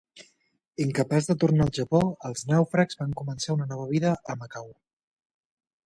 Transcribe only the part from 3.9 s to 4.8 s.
vida a Macau.